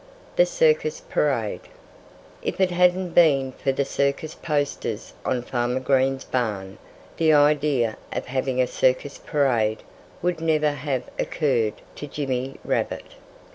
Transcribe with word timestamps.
THE 0.35 0.47
CIRCUS 0.47 1.01
PARADE 1.01 1.67
If 2.41 2.59
it 2.59 2.71
hadn't 2.71 3.11
been 3.11 3.51
for 3.51 3.71
the 3.71 3.85
circus 3.85 4.33
posters 4.33 5.13
on 5.23 5.43
Farmer 5.43 5.79
Green's 5.79 6.23
barn, 6.23 6.79
the 7.17 7.33
idea 7.33 7.97
of 8.11 8.25
having 8.25 8.59
a 8.59 8.65
circus 8.65 9.19
parade 9.19 9.83
would 10.23 10.41
never 10.41 10.71
have 10.71 11.03
occurred 11.19 11.83
to 11.97 12.07
Jimmy 12.07 12.55
Rabbit. 12.65 13.13